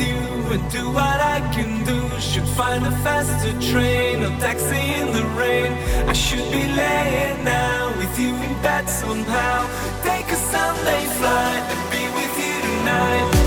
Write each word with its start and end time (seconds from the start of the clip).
you 0.00 0.18
and 0.54 0.70
do 0.70 0.90
what 0.90 1.20
I 1.20 1.40
can 1.54 1.84
do. 1.84 1.98
Should 2.20 2.48
find 2.48 2.84
a 2.86 2.90
faster 3.06 3.52
train 3.70 4.22
or 4.22 4.30
taxi 4.40 4.82
in 5.00 5.12
the 5.12 5.24
rain. 5.40 5.72
I 6.08 6.12
should 6.12 6.50
be 6.50 6.64
laying 6.82 7.44
now 7.44 7.94
with 7.96 8.18
you 8.18 8.34
in 8.34 8.54
bed 8.62 8.88
somehow. 8.88 9.58
Take 10.02 10.26
a 10.26 10.40
Sunday 10.52 11.04
flight 11.18 11.62
and 11.72 11.84
be 11.90 12.04
with 12.18 12.34
you 12.44 12.54
tonight. 12.68 13.37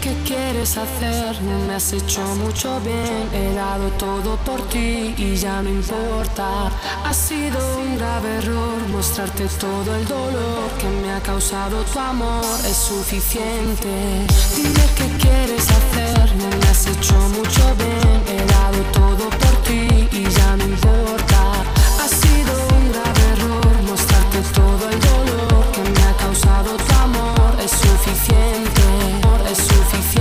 Qué 0.00 0.14
quieres 0.24 0.76
hacer, 0.76 1.40
no 1.42 1.58
me 1.66 1.74
has 1.74 1.92
hecho 1.92 2.20
mucho 2.36 2.80
bien. 2.80 3.28
He 3.32 3.54
dado 3.54 3.88
todo 4.06 4.36
por 4.44 4.60
ti 4.68 5.14
y 5.16 5.36
ya 5.36 5.62
no 5.62 5.70
importa. 5.70 6.70
Ha 7.04 7.14
sido 7.14 7.58
un 7.78 7.96
grave 7.96 8.36
error 8.38 8.78
mostrarte 8.92 9.46
todo 9.58 9.94
el 9.96 10.06
dolor 10.06 10.68
que 10.78 10.88
me 11.00 11.12
ha 11.12 11.20
causado 11.20 11.82
tu 11.84 11.98
amor. 11.98 12.44
Es 12.68 12.76
suficiente. 12.76 14.26
Dime 14.56 14.84
qué 14.96 15.06
quieres 15.22 15.66
hacer, 15.78 16.36
no 16.36 16.48
me 16.58 16.66
has 16.70 16.86
hecho 16.86 17.14
mucho 17.38 17.62
bien. 17.82 18.16
He 18.32 18.44
dado 18.56 18.80
todo 18.92 19.30
por 19.30 19.54
ti 19.66 20.08
y 20.12 20.22
ya 20.36 20.56
no 20.56 20.64
importa. 20.64 21.40
Ha 22.02 22.08
sido 22.08 22.52
un 22.76 22.92
grave 22.92 23.22
error 23.34 23.82
mostrarte 23.88 24.40
todo 24.60 24.82
el 24.92 25.00
dolor 25.00 25.64
que 25.72 25.82
me 25.94 26.02
ha 26.08 26.14
causado 26.24 26.76
tu 26.76 26.94
amor. 27.06 27.56
Es 27.64 27.70
suficiente. 27.70 29.23
this 29.54 29.68
roofie 29.68 30.13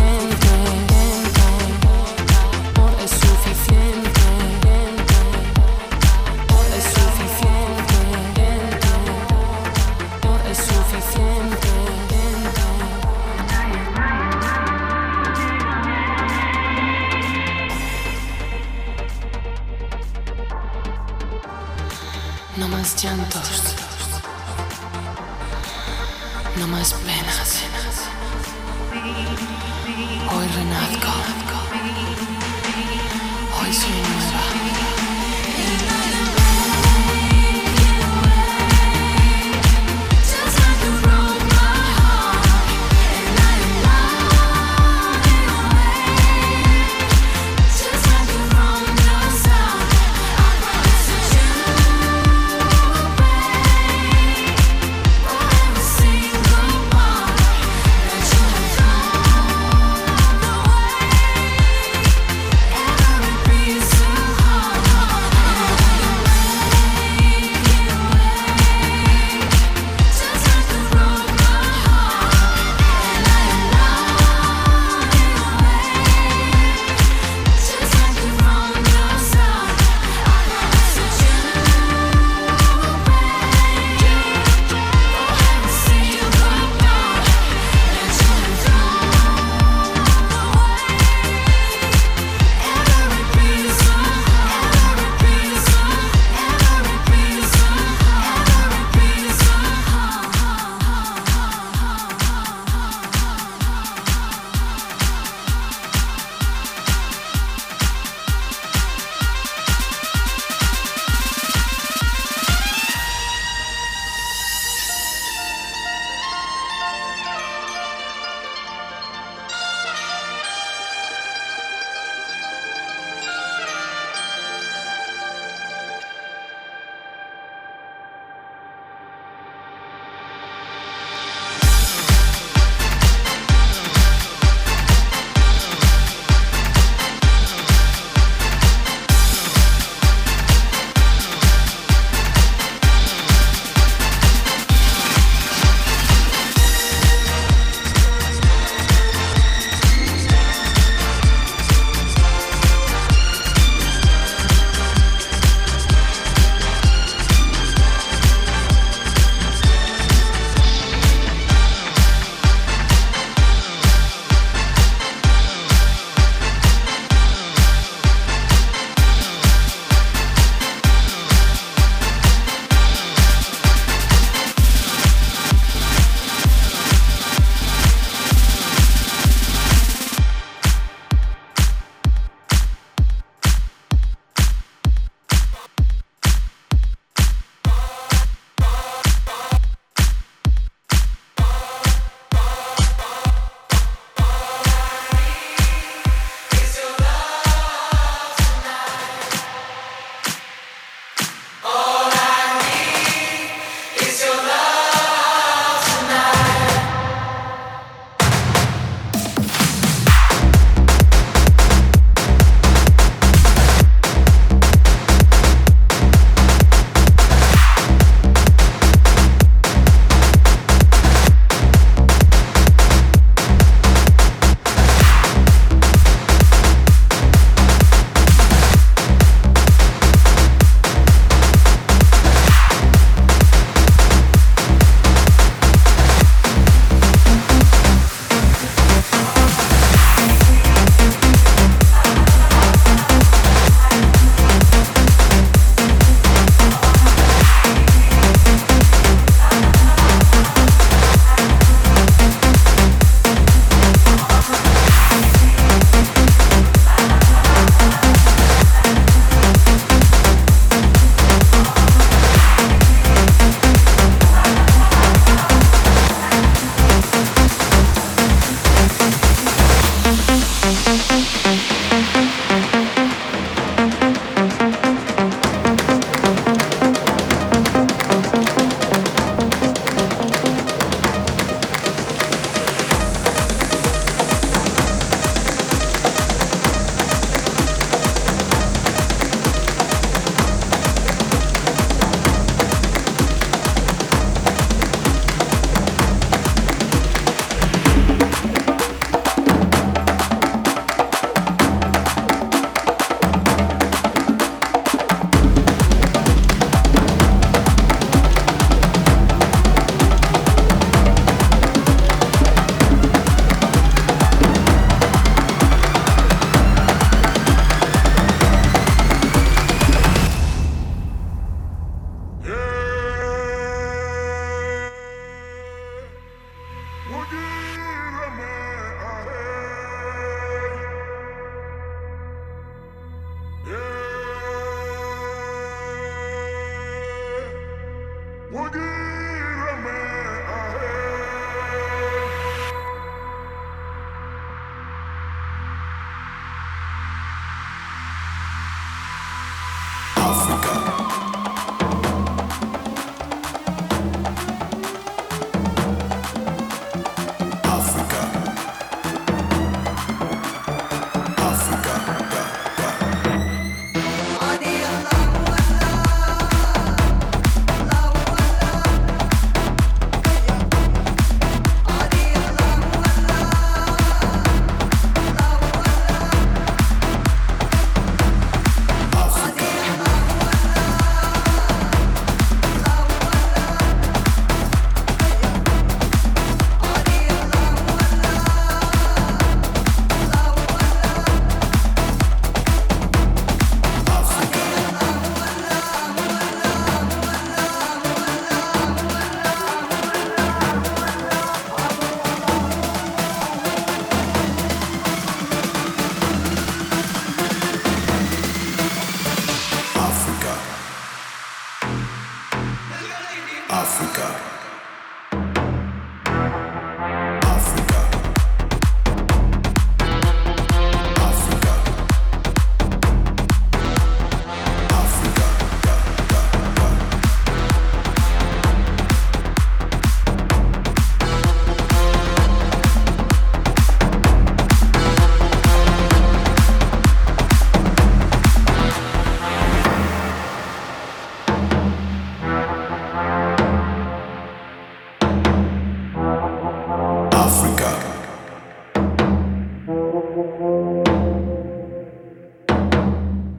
Thank 450.43 451.07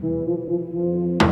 you. 0.03 1.24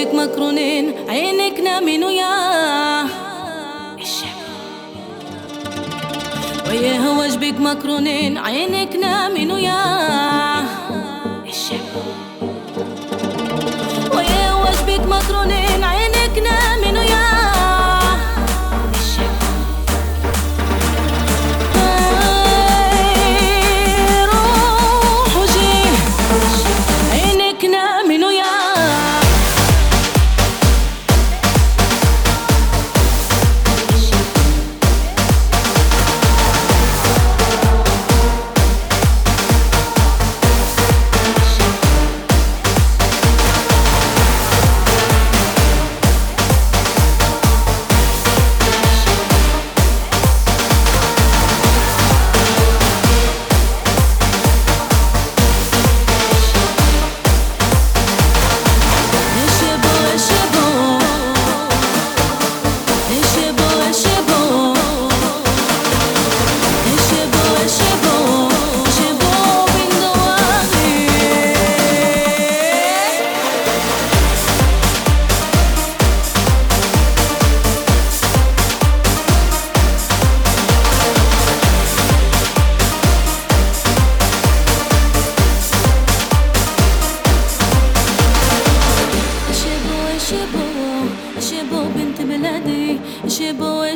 بك 0.00 0.14
مكرونين 0.14 0.94
عينك 1.08 1.60
نامين 1.60 2.04
وياه 2.04 3.06
وياه 6.68 7.18
وجبك 7.18 7.60
مكرونين 7.60 8.38
عينك 8.38 8.96
نامين 8.96 9.52
وياه 9.52 10.64
وياه 11.44 12.29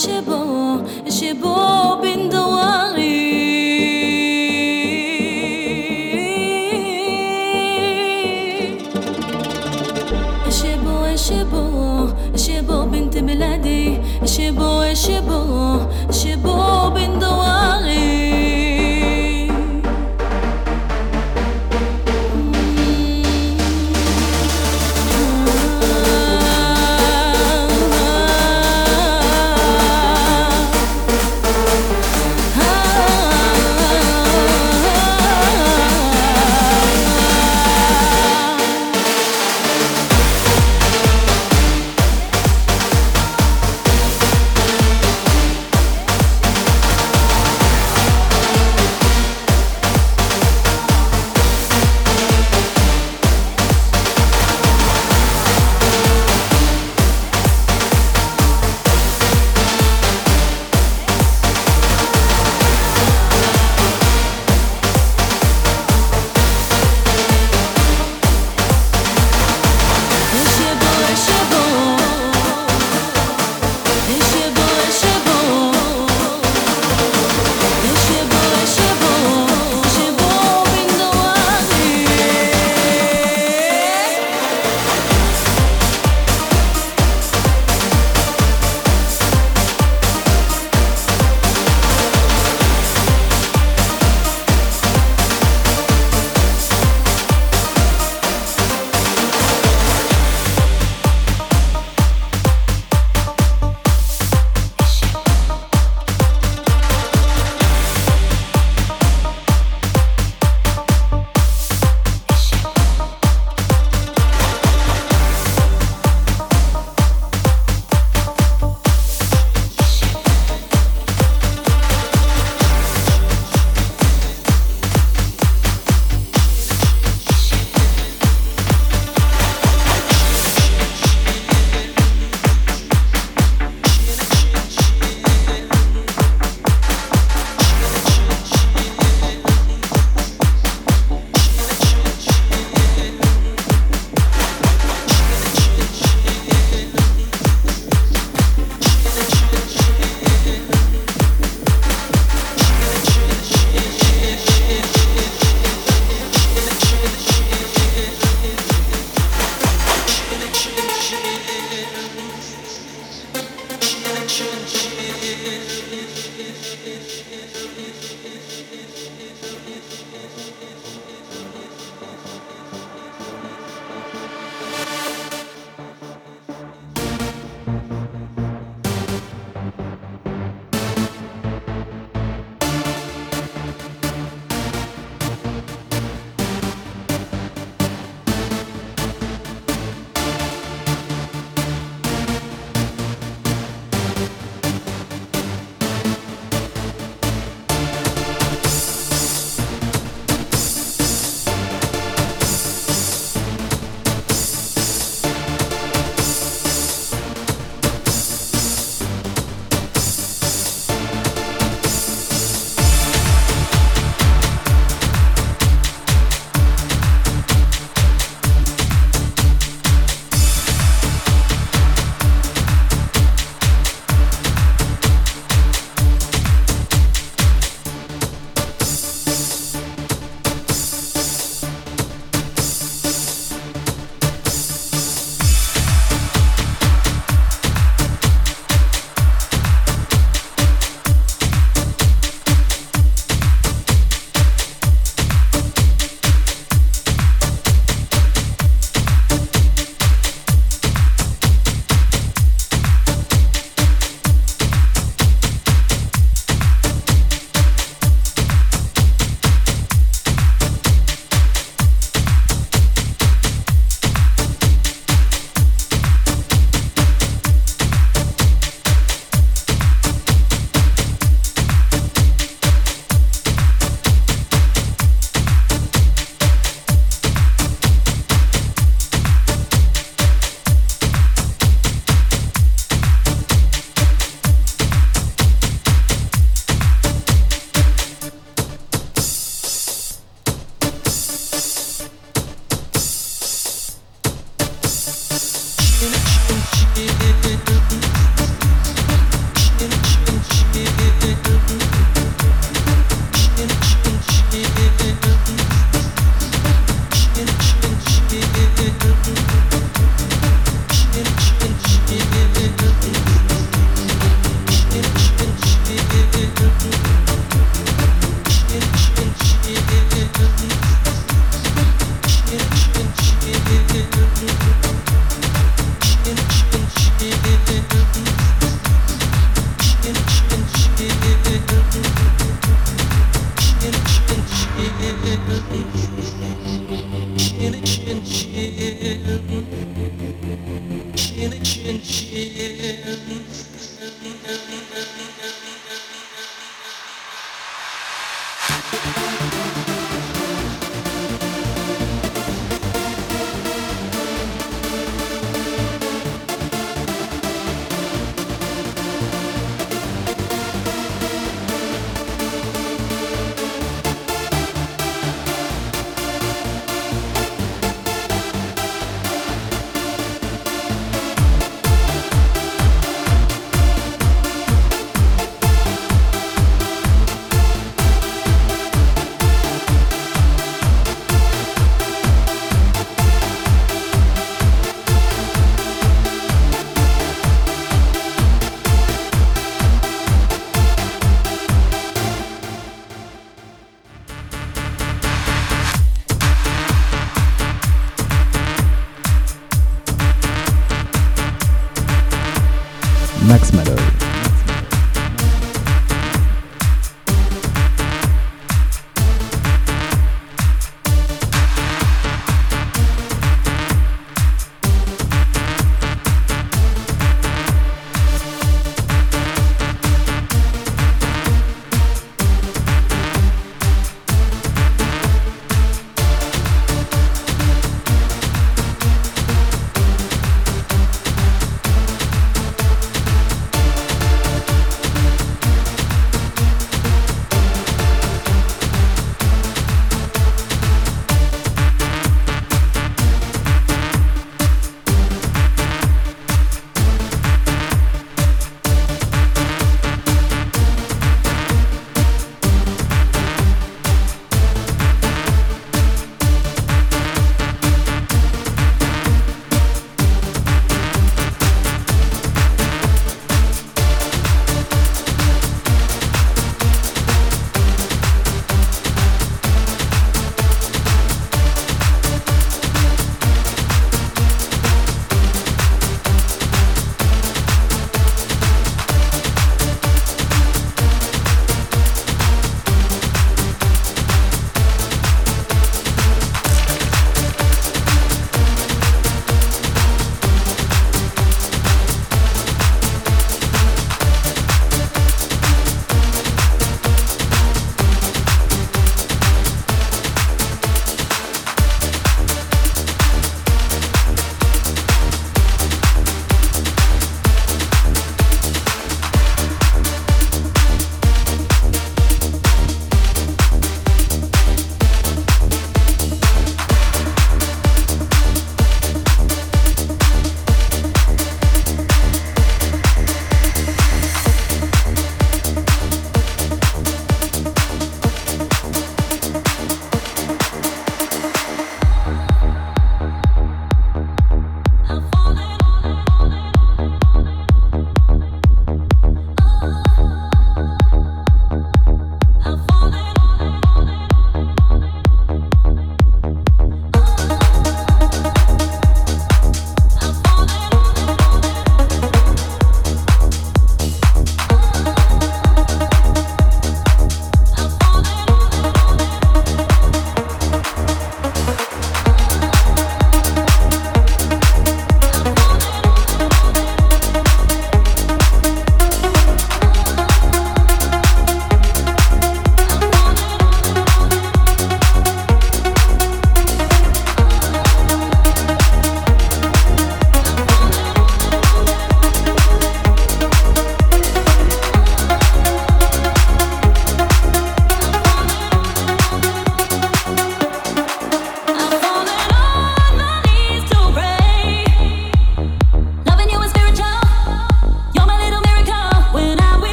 এসে 0.00 0.18
বো 0.20 0.38
এসে 1.08 1.30
বো 1.34 1.54
বিন্দু 2.02 2.37